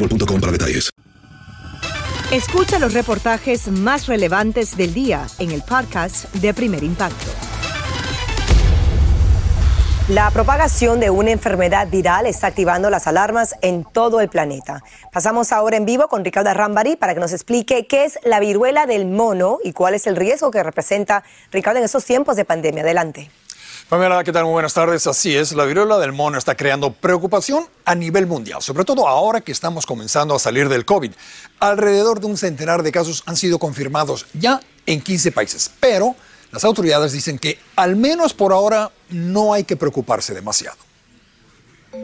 boostmobile.com 0.01 0.41
para 0.41 0.51
detalles. 0.51 0.89
Escucha 2.31 2.79
los 2.79 2.93
reportajes 2.93 3.67
más 3.67 4.07
relevantes 4.07 4.77
del 4.77 4.93
día 4.93 5.27
en 5.39 5.51
el 5.51 5.61
podcast 5.63 6.33
de 6.35 6.53
Primer 6.53 6.83
Impacto. 6.83 7.25
La 10.07 10.29
propagación 10.31 10.99
de 10.99 11.09
una 11.09 11.31
enfermedad 11.31 11.87
viral 11.89 12.25
está 12.25 12.47
activando 12.47 12.89
las 12.89 13.07
alarmas 13.07 13.55
en 13.61 13.83
todo 13.83 14.19
el 14.19 14.29
planeta. 14.29 14.83
Pasamos 15.11 15.51
ahora 15.51 15.77
en 15.77 15.85
vivo 15.85 16.07
con 16.07 16.25
Ricardo 16.25 16.53
Rambari 16.53 16.95
para 16.95 17.13
que 17.13 17.19
nos 17.19 17.33
explique 17.33 17.85
qué 17.87 18.05
es 18.05 18.19
la 18.23 18.39
viruela 18.39 18.85
del 18.85 19.05
mono 19.05 19.59
y 19.63 19.73
cuál 19.73 19.93
es 19.93 20.07
el 20.07 20.15
riesgo 20.15 20.51
que 20.51 20.63
representa 20.63 21.23
Ricardo 21.51 21.79
en 21.79 21.85
estos 21.85 22.05
tiempos 22.05 22.35
de 22.35 22.45
pandemia. 22.45 22.83
Adelante. 22.83 23.29
Pamela, 23.89 24.23
¿qué 24.23 24.31
tal? 24.31 24.45
Muy 24.45 24.53
buenas 24.53 24.73
tardes. 24.73 25.05
Así 25.07 25.35
es, 25.35 25.51
la 25.53 25.65
viruela 25.65 25.97
del 25.97 26.13
mono 26.13 26.37
está 26.37 26.55
creando 26.55 26.93
preocupación 26.93 27.65
a 27.85 27.93
nivel 27.93 28.25
mundial, 28.25 28.61
sobre 28.61 28.85
todo 28.85 29.07
ahora 29.07 29.41
que 29.41 29.51
estamos 29.51 29.85
comenzando 29.85 30.33
a 30.33 30.39
salir 30.39 30.69
del 30.69 30.85
COVID. 30.85 31.11
Alrededor 31.59 32.19
de 32.19 32.27
un 32.27 32.37
centenar 32.37 32.83
de 32.83 32.91
casos 32.91 33.23
han 33.25 33.35
sido 33.35 33.59
confirmados 33.59 34.27
ya 34.33 34.61
en 34.85 35.01
15 35.01 35.31
países, 35.33 35.71
pero 35.79 36.15
las 36.51 36.63
autoridades 36.63 37.11
dicen 37.11 37.37
que 37.37 37.59
al 37.75 37.95
menos 37.95 38.33
por 38.33 38.53
ahora 38.53 38.91
no 39.09 39.53
hay 39.53 39.65
que 39.65 39.75
preocuparse 39.75 40.33
demasiado. 40.33 40.77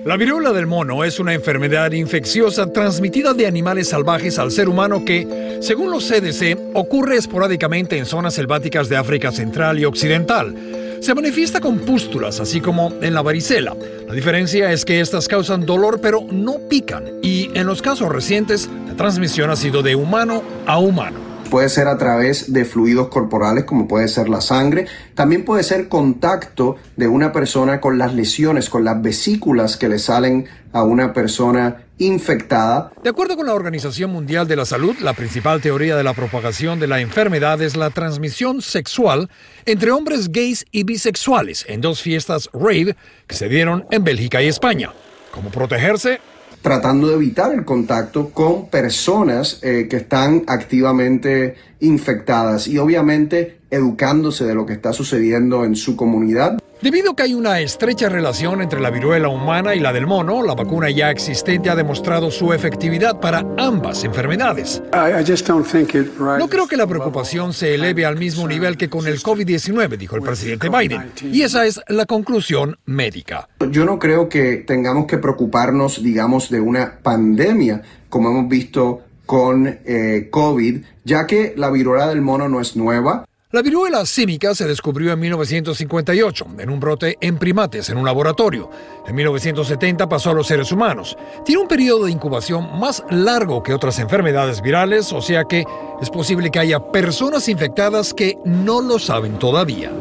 La 0.03 0.17
viruela 0.17 0.51
del 0.51 0.67
mono 0.67 1.05
es 1.05 1.17
una 1.17 1.33
enfermedad 1.33 1.93
infecciosa 1.93 2.73
transmitida 2.73 3.33
de 3.33 3.47
animales 3.47 3.87
salvajes 3.87 4.37
al 4.37 4.51
ser 4.51 4.67
humano 4.67 5.05
que, 5.05 5.59
según 5.61 5.91
los 5.91 6.09
CDC, 6.09 6.57
ocurre 6.73 7.15
esporádicamente 7.15 7.97
en 7.97 8.05
zonas 8.05 8.33
selváticas 8.33 8.89
de 8.89 8.97
África 8.97 9.31
Central 9.31 9.79
y 9.79 9.85
Occidental. 9.85 10.86
Se 10.99 11.13
manifiesta 11.13 11.59
con 11.59 11.79
pústulas, 11.79 12.39
así 12.39 12.61
como 12.61 12.93
en 13.01 13.13
la 13.13 13.21
varicela. 13.21 13.75
La 14.07 14.13
diferencia 14.13 14.71
es 14.71 14.85
que 14.85 14.99
estas 14.99 15.27
causan 15.27 15.65
dolor 15.65 15.99
pero 16.01 16.25
no 16.29 16.59
pican 16.69 17.05
y 17.21 17.49
en 17.57 17.67
los 17.67 17.81
casos 17.81 18.09
recientes 18.09 18.69
la 18.87 18.95
transmisión 18.95 19.49
ha 19.49 19.55
sido 19.55 19.83
de 19.83 19.95
humano 19.95 20.43
a 20.65 20.79
humano. 20.79 21.26
Puede 21.49 21.69
ser 21.69 21.87
a 21.87 21.97
través 21.97 22.51
de 22.51 22.65
fluidos 22.65 23.07
corporales 23.07 23.63
como 23.63 23.87
puede 23.87 24.07
ser 24.07 24.27
la 24.27 24.41
sangre. 24.41 24.85
También 25.15 25.45
puede 25.45 25.63
ser 25.63 25.87
contacto 25.87 26.75
de 26.95 27.07
una 27.07 27.31
persona 27.31 27.79
con 27.79 27.97
las 27.97 28.13
lesiones, 28.13 28.69
con 28.69 28.83
las 28.83 29.01
vesículas 29.01 29.77
que 29.77 29.87
le 29.87 29.99
salen 29.99 30.45
a 30.73 30.83
una 30.83 31.13
persona 31.13 31.83
infectada. 31.99 32.91
De 33.01 33.09
acuerdo 33.09 33.35
con 33.35 33.47
la 33.47 33.53
Organización 33.53 34.11
Mundial 34.11 34.47
de 34.47 34.55
la 34.55 34.65
Salud, 34.65 34.95
la 34.99 35.13
principal 35.13 35.61
teoría 35.61 35.95
de 35.95 36.03
la 36.03 36.13
propagación 36.13 36.79
de 36.79 36.87
la 36.87 36.99
enfermedad 36.99 37.61
es 37.61 37.75
la 37.75 37.89
transmisión 37.89 38.61
sexual 38.61 39.29
entre 39.65 39.91
hombres 39.91 40.31
gays 40.31 40.65
y 40.71 40.83
bisexuales 40.83 41.65
en 41.67 41.81
dos 41.81 42.01
fiestas 42.01 42.49
rave 42.53 42.95
que 43.25 43.35
se 43.35 43.49
dieron 43.49 43.85
en 43.89 44.03
Bélgica 44.03 44.41
y 44.41 44.47
España. 44.47 44.91
¿Cómo 45.31 45.49
protegerse? 45.49 46.19
Tratando 46.61 47.07
de 47.07 47.15
evitar 47.15 47.53
el 47.53 47.65
contacto 47.65 48.29
con 48.29 48.69
personas 48.69 49.59
eh, 49.61 49.87
que 49.89 49.97
están 49.97 50.43
activamente 50.47 51.55
infectadas 51.79 52.67
y 52.67 52.77
obviamente 52.77 53.59
educándose 53.69 54.45
de 54.45 54.55
lo 54.55 54.65
que 54.65 54.73
está 54.73 54.93
sucediendo 54.93 55.65
en 55.65 55.75
su 55.75 55.95
comunidad. 55.95 56.57
Debido 56.81 57.11
a 57.11 57.15
que 57.15 57.23
hay 57.23 57.33
una 57.33 57.59
estrecha 57.59 58.07
relación 58.07 58.61
entre 58.61 58.79
la 58.79 58.91
viruela 58.91 59.29
humana 59.29 59.73
y 59.73 59.79
la 59.79 59.91
del 59.91 60.05
mono, 60.05 60.43
la 60.43 60.53
vacuna 60.53 60.91
ya 60.91 61.09
existente 61.09 61.71
ha 61.71 61.75
demostrado 61.75 62.29
su 62.29 62.53
efectividad 62.53 63.19
para 63.19 63.43
ambas 63.57 64.03
enfermedades. 64.03 64.83
No 64.93 66.47
creo 66.47 66.67
que 66.67 66.77
la 66.77 66.85
preocupación 66.85 67.53
se 67.53 67.73
eleve 67.73 68.05
al 68.05 68.17
mismo 68.17 68.47
nivel 68.47 68.77
que 68.77 68.89
con 68.89 69.07
el 69.07 69.19
COVID-19, 69.23 69.97
dijo 69.97 70.17
el 70.17 70.21
presidente 70.21 70.69
Biden. 70.69 71.11
Y 71.23 71.41
esa 71.41 71.65
es 71.65 71.81
la 71.87 72.05
conclusión 72.05 72.77
médica. 72.85 73.49
Yo 73.71 73.83
no 73.83 73.97
creo 73.97 74.29
que 74.29 74.57
tengamos 74.57 75.07
que 75.07 75.17
preocuparnos, 75.17 76.03
digamos, 76.03 76.51
de 76.51 76.59
una 76.59 76.99
pandemia, 77.01 77.81
como 78.07 78.29
hemos 78.29 78.47
visto 78.47 79.01
con 79.27 79.67
eh, 79.67 80.29
COVID, 80.31 80.81
ya 81.03 81.27
que 81.27 81.53
la 81.55 81.69
viruela 81.69 82.07
del 82.07 82.21
mono 82.21 82.49
no 82.49 82.59
es 82.59 82.75
nueva. 82.75 83.25
La 83.51 83.61
viruela 83.61 84.05
símica 84.05 84.53
se 84.53 84.67
descubrió 84.67 85.13
en 85.13 85.19
1958 85.19 86.47
en 86.59 86.69
un 86.69 86.79
brote 86.81 87.17
en 87.21 87.37
primates 87.37 87.89
en 87.89 87.97
un 87.97 88.03
laboratorio. 88.03 88.69
En 89.07 89.15
1970 89.15 90.09
pasó 90.09 90.31
a 90.31 90.33
los 90.33 90.47
seres 90.47 90.71
humanos. 90.71 91.17
Tiene 91.45 91.61
un 91.61 91.67
periodo 91.67 92.05
de 92.05 92.11
incubación 92.11 92.77
más 92.77 93.03
largo 93.09 93.63
que 93.63 93.73
otras 93.73 93.99
enfermedades 93.99 94.61
virales, 94.61 95.13
o 95.13 95.21
sea 95.21 95.45
que 95.45 95.63
es 96.01 96.09
posible 96.09 96.51
que 96.51 96.59
haya 96.59 96.79
personas 96.91 97.47
infectadas 97.47 98.13
que 98.13 98.37
no 98.43 98.81
lo 98.81 98.99
saben 98.99 99.39
todavía. 99.39 99.91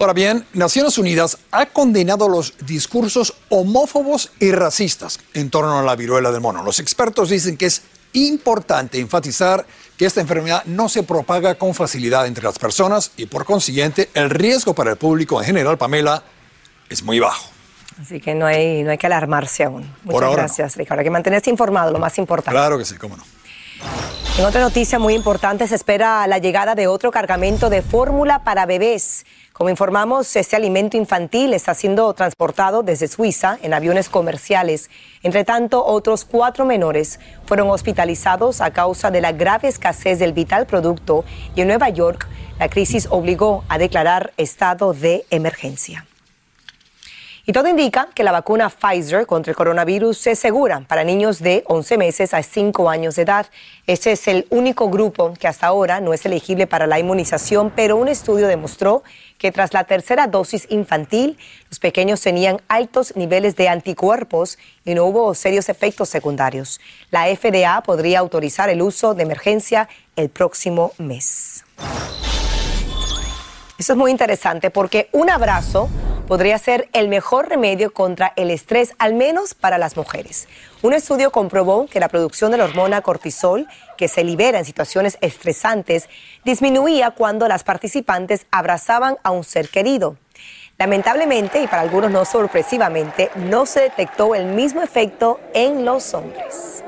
Ahora 0.00 0.12
bien, 0.12 0.46
Naciones 0.52 0.96
Unidas 0.96 1.38
ha 1.50 1.66
condenado 1.66 2.28
los 2.28 2.54
discursos 2.64 3.34
homófobos 3.48 4.30
y 4.38 4.52
racistas 4.52 5.18
en 5.34 5.50
torno 5.50 5.76
a 5.76 5.82
la 5.82 5.96
viruela 5.96 6.30
del 6.30 6.40
mono. 6.40 6.62
Los 6.62 6.78
expertos 6.78 7.30
dicen 7.30 7.56
que 7.56 7.66
es 7.66 7.82
importante 8.12 9.00
enfatizar 9.00 9.66
que 9.96 10.06
esta 10.06 10.20
enfermedad 10.20 10.64
no 10.66 10.88
se 10.88 11.02
propaga 11.02 11.56
con 11.56 11.74
facilidad 11.74 12.28
entre 12.28 12.44
las 12.44 12.60
personas 12.60 13.10
y 13.16 13.26
por 13.26 13.44
consiguiente 13.44 14.08
el 14.14 14.30
riesgo 14.30 14.72
para 14.72 14.92
el 14.92 14.96
público 14.96 15.40
en 15.40 15.46
general, 15.46 15.76
Pamela, 15.76 16.22
es 16.88 17.02
muy 17.02 17.18
bajo. 17.18 17.50
Así 18.00 18.20
que 18.20 18.36
no 18.36 18.46
hay, 18.46 18.84
no 18.84 18.92
hay 18.92 18.98
que 18.98 19.06
alarmarse 19.06 19.64
aún. 19.64 19.92
Muchas 20.04 20.32
gracias, 20.32 20.76
Ricardo. 20.76 21.00
Hay 21.00 21.06
que 21.06 21.10
mantenerse 21.10 21.50
informado, 21.50 21.90
lo 21.90 21.98
más 21.98 22.16
importante. 22.18 22.52
Claro 22.52 22.78
que 22.78 22.84
sí, 22.84 22.94
cómo 22.94 23.16
no. 23.16 23.24
En 24.38 24.44
otra 24.44 24.60
noticia 24.60 25.00
muy 25.00 25.14
importante 25.14 25.66
se 25.66 25.74
espera 25.74 26.24
la 26.28 26.38
llegada 26.38 26.76
de 26.76 26.86
otro 26.86 27.10
cargamento 27.10 27.70
de 27.70 27.82
fórmula 27.82 28.44
para 28.44 28.66
bebés. 28.66 29.26
Como 29.58 29.70
informamos, 29.70 30.36
este 30.36 30.54
alimento 30.54 30.96
infantil 30.96 31.52
está 31.52 31.74
siendo 31.74 32.14
transportado 32.14 32.84
desde 32.84 33.08
Suiza 33.08 33.58
en 33.60 33.74
aviones 33.74 34.08
comerciales. 34.08 34.88
Entre 35.24 35.44
tanto, 35.44 35.84
otros 35.84 36.24
cuatro 36.24 36.64
menores 36.64 37.18
fueron 37.44 37.68
hospitalizados 37.68 38.60
a 38.60 38.70
causa 38.70 39.10
de 39.10 39.20
la 39.20 39.32
grave 39.32 39.66
escasez 39.66 40.20
del 40.20 40.32
vital 40.32 40.66
producto 40.66 41.24
y 41.56 41.62
en 41.62 41.66
Nueva 41.66 41.88
York 41.88 42.28
la 42.60 42.68
crisis 42.68 43.08
obligó 43.10 43.64
a 43.68 43.78
declarar 43.78 44.32
estado 44.36 44.92
de 44.92 45.26
emergencia. 45.28 46.06
Y 47.48 47.52
todo 47.54 47.66
indica 47.66 48.10
que 48.14 48.24
la 48.24 48.30
vacuna 48.30 48.68
Pfizer 48.68 49.24
contra 49.24 49.52
el 49.52 49.56
coronavirus 49.56 50.26
es 50.26 50.38
segura 50.38 50.82
para 50.86 51.02
niños 51.02 51.38
de 51.38 51.64
11 51.66 51.96
meses 51.96 52.34
a 52.34 52.42
5 52.42 52.90
años 52.90 53.16
de 53.16 53.22
edad. 53.22 53.46
Este 53.86 54.12
es 54.12 54.28
el 54.28 54.46
único 54.50 54.90
grupo 54.90 55.32
que 55.32 55.48
hasta 55.48 55.66
ahora 55.66 55.98
no 56.02 56.12
es 56.12 56.26
elegible 56.26 56.66
para 56.66 56.86
la 56.86 56.98
inmunización, 56.98 57.72
pero 57.74 57.96
un 57.96 58.08
estudio 58.08 58.48
demostró 58.48 59.02
que 59.38 59.50
tras 59.50 59.72
la 59.72 59.84
tercera 59.84 60.26
dosis 60.26 60.66
infantil, 60.68 61.38
los 61.70 61.78
pequeños 61.78 62.20
tenían 62.20 62.60
altos 62.68 63.16
niveles 63.16 63.56
de 63.56 63.70
anticuerpos 63.70 64.58
y 64.84 64.92
no 64.92 65.06
hubo 65.06 65.34
serios 65.34 65.70
efectos 65.70 66.10
secundarios. 66.10 66.82
La 67.10 67.34
FDA 67.34 67.80
podría 67.80 68.18
autorizar 68.18 68.68
el 68.68 68.82
uso 68.82 69.14
de 69.14 69.22
emergencia 69.22 69.88
el 70.16 70.28
próximo 70.28 70.92
mes. 70.98 71.64
Eso 73.78 73.92
es 73.94 73.96
muy 73.96 74.10
interesante 74.10 74.70
porque 74.70 75.08
un 75.12 75.30
abrazo 75.30 75.88
podría 76.28 76.58
ser 76.58 76.90
el 76.92 77.08
mejor 77.08 77.48
remedio 77.48 77.92
contra 77.92 78.34
el 78.36 78.50
estrés, 78.50 78.94
al 78.98 79.14
menos 79.14 79.54
para 79.54 79.78
las 79.78 79.96
mujeres. 79.96 80.46
Un 80.82 80.92
estudio 80.92 81.32
comprobó 81.32 81.86
que 81.86 82.00
la 82.00 82.08
producción 82.08 82.50
de 82.52 82.58
la 82.58 82.64
hormona 82.64 83.00
cortisol, 83.00 83.66
que 83.96 84.08
se 84.08 84.22
libera 84.22 84.58
en 84.58 84.66
situaciones 84.66 85.16
estresantes, 85.22 86.08
disminuía 86.44 87.12
cuando 87.12 87.48
las 87.48 87.64
participantes 87.64 88.46
abrazaban 88.50 89.16
a 89.22 89.30
un 89.30 89.42
ser 89.42 89.70
querido. 89.70 90.16
Lamentablemente, 90.76 91.62
y 91.62 91.66
para 91.66 91.80
algunos 91.80 92.10
no 92.10 92.26
sorpresivamente, 92.26 93.30
no 93.34 93.64
se 93.64 93.80
detectó 93.80 94.34
el 94.34 94.44
mismo 94.44 94.82
efecto 94.82 95.40
en 95.54 95.86
los 95.86 96.12
hombres. 96.12 96.84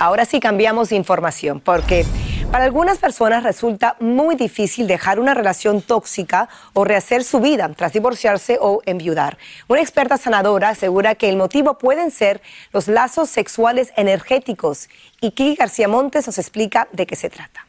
Ahora 0.00 0.24
sí 0.24 0.40
cambiamos 0.40 0.88
de 0.88 0.96
información 0.96 1.60
porque 1.60 2.04
para 2.52 2.64
algunas 2.64 2.98
personas 2.98 3.42
resulta 3.42 3.96
muy 3.98 4.36
difícil 4.36 4.86
dejar 4.86 5.18
una 5.18 5.32
relación 5.32 5.80
tóxica 5.80 6.50
o 6.74 6.84
rehacer 6.84 7.24
su 7.24 7.40
vida 7.40 7.70
tras 7.74 7.94
divorciarse 7.94 8.58
o 8.60 8.82
enviudar. 8.84 9.38
Una 9.68 9.80
experta 9.80 10.18
sanadora 10.18 10.68
asegura 10.68 11.14
que 11.14 11.30
el 11.30 11.38
motivo 11.38 11.78
pueden 11.78 12.10
ser 12.10 12.42
los 12.70 12.88
lazos 12.88 13.30
sexuales 13.30 13.90
energéticos 13.96 14.90
y 15.22 15.30
Kiki 15.30 15.54
García 15.54 15.88
Montes 15.88 16.26
nos 16.26 16.36
explica 16.36 16.88
de 16.92 17.06
qué 17.06 17.16
se 17.16 17.30
trata. 17.30 17.66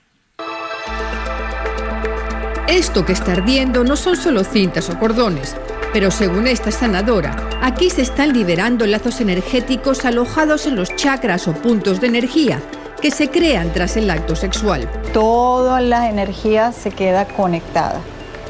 Esto 2.68 3.06
que 3.06 3.14
está 3.14 3.32
ardiendo 3.32 3.86
no 3.86 3.96
son 3.96 4.18
solo 4.18 4.44
cintas 4.44 4.90
o 4.90 5.00
cordones, 5.00 5.56
pero 5.94 6.12
según 6.12 6.46
esta 6.46 6.72
sanadora, 6.72 7.38
aquí 7.62 7.90
se 7.90 8.02
están 8.02 8.34
liberando 8.34 8.86
lazos 8.86 9.22
energéticos 9.22 10.04
alojados 10.04 10.68
en 10.68 10.76
los 10.76 10.94
chakras 10.98 11.48
o 11.48 11.54
puntos 11.54 12.02
de 12.02 12.08
energía 12.08 12.62
que 13.04 13.12
se 13.12 13.30
crean 13.30 13.74
tras 13.74 13.98
el 13.98 14.10
acto 14.10 14.34
sexual. 14.34 14.90
Toda 15.12 15.82
la 15.82 16.10
energía 16.10 16.72
se 16.72 16.90
queda 16.90 17.26
conectada, 17.26 18.00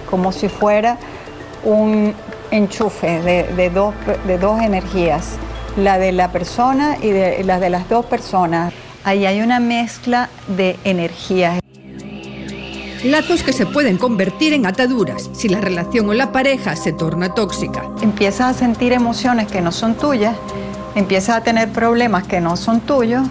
como 0.07 0.31
si 0.31 0.48
fuera 0.48 1.00
un 1.63 2.13
enchufe 2.51 3.19
de, 3.24 3.69
dos, 3.72 3.95
de 4.27 4.38
dos 4.38 4.62
energías, 4.62 5.38
la 5.75 5.98
de 5.98 6.12
la 6.12 6.31
persona 6.31 6.98
y 7.01 7.10
de, 7.10 7.43
la 7.43 7.60
de 7.60 7.72
las 7.72 7.89
dos 7.89 8.05
personas. 8.05 8.72
Ahí 9.03 9.25
hay 9.25 9.41
una 9.41 9.60
mezcla 9.60 10.29
de 10.55 10.77
energías. 10.83 11.60
Lazos 13.03 13.41
que 13.41 13.53
se 13.53 13.65
pueden 13.65 13.98
convertir 13.98 14.53
en 14.53 14.67
ataduras 14.67 15.31
si 15.33 15.50
la 15.50 15.62
relación 15.62 16.07
o 16.10 16.13
la 16.13 16.31
pareja 16.31 16.75
se 16.75 16.93
torna 16.93 17.33
tóxica. 17.33 17.89
Empiezas 18.03 18.55
a 18.55 18.60
sentir 18.60 18.93
emociones 18.93 19.51
que 19.51 19.62
no 19.62 19.72
son 19.72 19.95
tuyas, 19.95 20.36
empiezas 20.93 21.38
a 21.38 21.41
tener 21.41 21.69
problemas 21.72 22.27
que 22.27 22.39
no 22.39 22.55
son 22.55 22.81
tuyos 22.81 23.27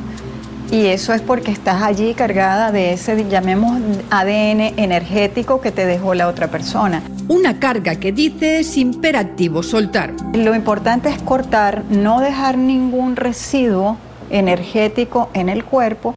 y 0.72 0.86
eso 0.86 1.12
es 1.12 1.20
porque 1.20 1.50
estás 1.50 1.82
allí 1.82 2.14
cargada 2.14 2.72
de 2.72 2.94
ese, 2.94 3.28
llamemos, 3.28 3.78
ADN 4.10 4.72
energético 4.78 5.60
que 5.60 5.70
te 5.70 5.84
dejó 5.84 6.14
la 6.14 6.28
otra 6.28 6.48
persona. 6.48 7.02
Una 7.28 7.60
carga 7.60 7.96
que 7.96 8.10
dice 8.10 8.60
es 8.60 8.78
imperativo 8.78 9.62
soltar. 9.62 10.14
Lo 10.32 10.54
importante 10.54 11.10
es 11.10 11.20
cortar, 11.20 11.84
no 11.90 12.20
dejar 12.20 12.56
ningún 12.56 13.16
residuo 13.16 13.98
energético 14.30 15.28
en 15.34 15.50
el 15.50 15.62
cuerpo. 15.62 16.14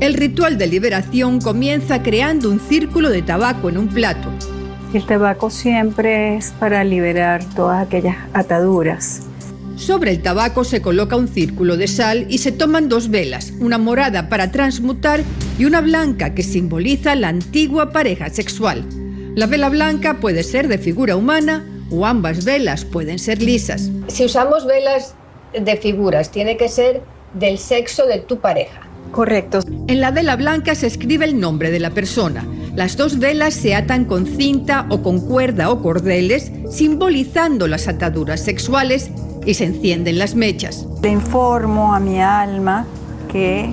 El 0.00 0.14
ritual 0.14 0.56
de 0.56 0.66
liberación 0.66 1.38
comienza 1.38 2.02
creando 2.02 2.48
un 2.48 2.60
círculo 2.60 3.10
de 3.10 3.20
tabaco 3.20 3.68
en 3.68 3.76
un 3.76 3.88
plato. 3.88 4.30
El 4.94 5.04
tabaco 5.04 5.50
siempre 5.50 6.36
es 6.36 6.54
para 6.58 6.82
liberar 6.82 7.44
todas 7.54 7.86
aquellas 7.86 8.16
ataduras 8.32 9.29
sobre 9.80 10.10
el 10.10 10.20
tabaco 10.20 10.62
se 10.62 10.82
coloca 10.82 11.16
un 11.16 11.26
círculo 11.26 11.78
de 11.78 11.88
sal 11.88 12.26
y 12.28 12.38
se 12.38 12.52
toman 12.52 12.90
dos 12.90 13.08
velas, 13.08 13.54
una 13.60 13.78
morada 13.78 14.28
para 14.28 14.52
transmutar 14.52 15.22
y 15.58 15.64
una 15.64 15.80
blanca 15.80 16.34
que 16.34 16.42
simboliza 16.42 17.14
la 17.14 17.28
antigua 17.28 17.90
pareja 17.90 18.28
sexual. 18.28 18.84
La 19.34 19.46
vela 19.46 19.70
blanca 19.70 20.20
puede 20.20 20.42
ser 20.42 20.68
de 20.68 20.76
figura 20.76 21.16
humana 21.16 21.66
o 21.90 22.04
ambas 22.04 22.44
velas 22.44 22.84
pueden 22.84 23.18
ser 23.18 23.40
lisas. 23.40 23.90
Si 24.08 24.24
usamos 24.26 24.66
velas 24.66 25.14
de 25.58 25.76
figuras, 25.78 26.30
tiene 26.30 26.58
que 26.58 26.68
ser 26.68 27.00
del 27.32 27.58
sexo 27.58 28.06
de 28.06 28.18
tu 28.18 28.38
pareja. 28.38 28.82
Correcto. 29.12 29.60
En 29.88 30.00
la 30.00 30.10
vela 30.10 30.36
blanca 30.36 30.74
se 30.74 30.86
escribe 30.86 31.24
el 31.24 31.40
nombre 31.40 31.70
de 31.70 31.80
la 31.80 31.90
persona. 31.90 32.46
Las 32.76 32.96
dos 32.96 33.18
velas 33.18 33.54
se 33.54 33.74
atan 33.74 34.04
con 34.04 34.26
cinta 34.26 34.86
o 34.90 35.02
con 35.02 35.26
cuerda 35.26 35.70
o 35.70 35.80
cordeles, 35.80 36.52
simbolizando 36.70 37.66
las 37.66 37.88
ataduras 37.88 38.40
sexuales 38.40 39.10
y 39.50 39.54
se 39.54 39.64
encienden 39.64 40.18
las 40.18 40.34
mechas. 40.34 40.86
Le 41.02 41.10
informo 41.10 41.92
a 41.92 42.00
mi 42.00 42.20
alma 42.20 42.86
que 43.32 43.72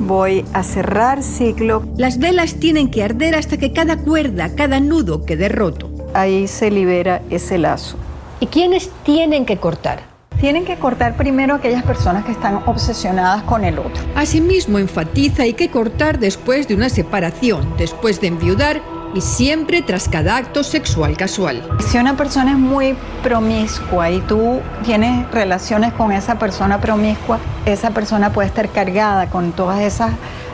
voy 0.00 0.44
a 0.52 0.62
cerrar 0.62 1.22
ciclo. 1.22 1.84
Las 1.96 2.18
velas 2.18 2.56
tienen 2.56 2.90
que 2.90 3.02
arder 3.02 3.34
hasta 3.34 3.56
que 3.56 3.72
cada 3.72 3.96
cuerda, 3.96 4.54
cada 4.54 4.78
nudo 4.78 5.24
quede 5.24 5.48
roto. 5.48 5.90
Ahí 6.12 6.46
se 6.48 6.70
libera 6.70 7.22
ese 7.30 7.56
lazo. 7.56 7.96
¿Y 8.40 8.46
quiénes 8.46 8.90
tienen 9.02 9.46
que 9.46 9.56
cortar? 9.56 10.00
Tienen 10.38 10.64
que 10.64 10.76
cortar 10.76 11.16
primero 11.16 11.54
aquellas 11.54 11.82
personas 11.82 12.24
que 12.24 12.32
están 12.32 12.62
obsesionadas 12.66 13.42
con 13.44 13.64
el 13.64 13.78
otro. 13.78 14.02
Asimismo, 14.14 14.78
enfatiza 14.78 15.44
hay 15.44 15.52
que 15.52 15.70
cortar 15.70 16.18
después 16.18 16.68
de 16.68 16.74
una 16.74 16.88
separación, 16.88 17.74
después 17.76 18.20
de 18.20 18.28
enviudar 18.28 18.82
y 19.14 19.20
siempre 19.20 19.82
tras 19.82 20.08
cada 20.08 20.36
acto 20.36 20.62
sexual 20.62 21.16
casual. 21.16 21.62
Si 21.88 21.98
una 21.98 22.16
persona 22.16 22.52
es 22.52 22.58
muy 22.58 22.94
promiscua 23.22 24.10
y 24.10 24.20
tú 24.20 24.60
tienes 24.84 25.30
relaciones 25.30 25.92
con 25.92 26.12
esa 26.12 26.38
persona 26.38 26.80
promiscua, 26.80 27.38
esa 27.66 27.90
persona 27.90 28.32
puede 28.32 28.48
estar 28.48 28.68
cargada 28.70 29.28
con 29.28 29.52
todas 29.52 29.80
esas, 29.80 30.12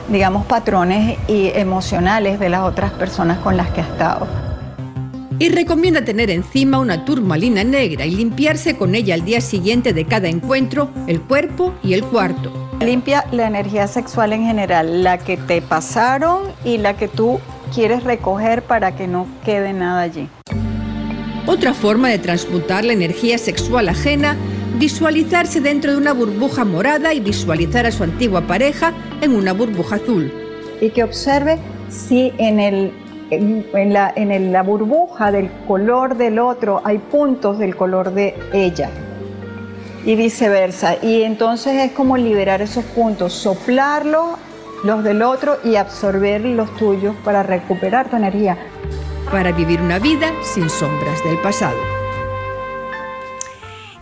digamos, 0.08 0.46
patrones 0.46 1.18
y 1.28 1.50
emocionales 1.54 2.38
de 2.40 2.48
las 2.48 2.62
otras 2.62 2.92
personas 2.92 3.38
con 3.38 3.56
las 3.56 3.70
que 3.70 3.80
ha 3.80 3.84
estado. 3.84 4.26
Y 5.38 5.50
recomienda 5.50 6.02
tener 6.02 6.30
encima 6.30 6.78
una 6.78 7.04
turmalina 7.04 7.62
negra 7.62 8.06
y 8.06 8.12
limpiarse 8.12 8.78
con 8.78 8.94
ella 8.94 9.14
al 9.14 9.24
día 9.24 9.42
siguiente 9.42 9.92
de 9.92 10.06
cada 10.06 10.28
encuentro 10.28 10.88
el 11.06 11.20
cuerpo 11.20 11.74
y 11.82 11.92
el 11.92 12.04
cuarto. 12.04 12.70
Limpia 12.80 13.26
la 13.32 13.46
energía 13.46 13.86
sexual 13.86 14.32
en 14.32 14.44
general, 14.44 15.02
la 15.02 15.18
que 15.18 15.36
te 15.36 15.60
pasaron 15.60 16.44
y 16.64 16.78
la 16.78 16.96
que 16.96 17.08
tú 17.08 17.38
quieres 17.74 18.04
recoger 18.04 18.62
para 18.62 18.94
que 18.96 19.06
no 19.06 19.26
quede 19.44 19.72
nada 19.72 20.02
allí. 20.02 20.28
Otra 21.46 21.74
forma 21.74 22.08
de 22.08 22.18
transmutar 22.18 22.84
la 22.84 22.92
energía 22.92 23.38
sexual 23.38 23.88
ajena, 23.88 24.36
visualizarse 24.78 25.60
dentro 25.60 25.92
de 25.92 25.98
una 25.98 26.12
burbuja 26.12 26.64
morada 26.64 27.14
y 27.14 27.20
visualizar 27.20 27.86
a 27.86 27.92
su 27.92 28.02
antigua 28.02 28.42
pareja 28.42 28.92
en 29.20 29.34
una 29.34 29.52
burbuja 29.52 29.96
azul. 29.96 30.32
Y 30.80 30.90
que 30.90 31.04
observe 31.04 31.58
si 31.88 32.32
en, 32.38 32.58
el, 32.58 32.92
en, 33.30 33.92
la, 33.92 34.12
en 34.16 34.52
la 34.52 34.62
burbuja 34.62 35.30
del 35.30 35.50
color 35.68 36.16
del 36.16 36.38
otro 36.40 36.82
hay 36.84 36.98
puntos 36.98 37.58
del 37.58 37.76
color 37.76 38.12
de 38.12 38.34
ella 38.52 38.90
y 40.04 40.14
viceversa. 40.14 40.96
Y 41.02 41.22
entonces 41.22 41.74
es 41.82 41.92
como 41.92 42.16
liberar 42.16 42.60
esos 42.62 42.84
puntos, 42.84 43.32
soplarlo 43.32 44.38
los 44.84 45.02
del 45.02 45.22
otro 45.22 45.58
y 45.64 45.76
absorber 45.76 46.40
los 46.42 46.74
tuyos 46.76 47.14
para 47.24 47.42
recuperar 47.42 48.08
tu 48.08 48.16
energía. 48.16 48.56
Para 49.30 49.52
vivir 49.52 49.80
una 49.80 49.98
vida 49.98 50.32
sin 50.42 50.70
sombras 50.70 51.22
del 51.24 51.38
pasado. 51.38 51.76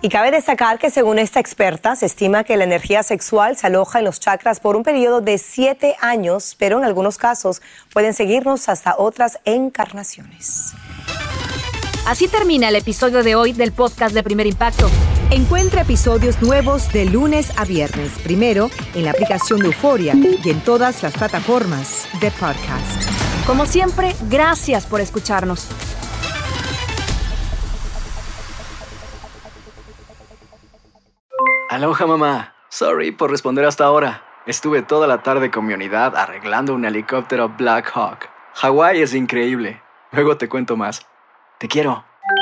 Y 0.04 0.10
cabe 0.10 0.30
destacar 0.30 0.78
que 0.78 0.90
según 0.90 1.18
esta 1.18 1.40
experta, 1.40 1.96
se 1.96 2.04
estima 2.04 2.44
que 2.44 2.58
la 2.58 2.64
energía 2.64 3.02
sexual 3.02 3.56
se 3.56 3.68
aloja 3.68 4.00
en 4.00 4.04
los 4.04 4.20
chakras 4.20 4.60
por 4.60 4.76
un 4.76 4.82
periodo 4.82 5.22
de 5.22 5.38
siete 5.38 5.96
años, 5.98 6.56
pero 6.58 6.76
en 6.76 6.84
algunos 6.84 7.16
casos 7.16 7.62
pueden 7.90 8.12
seguirnos 8.12 8.68
hasta 8.68 8.96
otras 8.98 9.38
encarnaciones. 9.46 10.74
Así 12.06 12.28
termina 12.28 12.68
el 12.68 12.76
episodio 12.76 13.22
de 13.22 13.34
hoy 13.34 13.54
del 13.54 13.72
podcast 13.72 14.14
de 14.14 14.22
Primer 14.22 14.46
Impacto. 14.46 14.90
Encuentra 15.30 15.82
episodios 15.82 16.40
nuevos 16.42 16.92
de 16.92 17.06
lunes 17.06 17.58
a 17.58 17.64
viernes, 17.64 18.12
primero 18.22 18.70
en 18.94 19.04
la 19.04 19.10
aplicación 19.10 19.60
de 19.60 19.66
Euforia 19.66 20.14
y 20.14 20.50
en 20.50 20.60
todas 20.60 21.02
las 21.02 21.14
plataformas 21.14 22.08
de 22.20 22.30
podcast. 22.30 23.10
Como 23.46 23.66
siempre, 23.66 24.14
gracias 24.28 24.86
por 24.86 25.00
escucharnos. 25.00 25.68
Aloha 31.70 32.06
mamá. 32.06 32.54
Sorry 32.68 33.10
por 33.10 33.30
responder 33.30 33.64
hasta 33.64 33.84
ahora. 33.84 34.22
Estuve 34.46 34.82
toda 34.82 35.06
la 35.06 35.22
tarde 35.22 35.50
con 35.50 35.66
mi 35.66 35.74
unidad 35.74 36.16
arreglando 36.16 36.74
un 36.74 36.84
helicóptero 36.84 37.48
Black 37.48 37.90
Hawk. 37.94 38.28
Hawái 38.54 39.02
es 39.02 39.14
increíble. 39.14 39.82
Luego 40.12 40.36
te 40.36 40.48
cuento 40.48 40.76
más. 40.76 41.06
Te 41.58 41.66
quiero. 41.66 42.04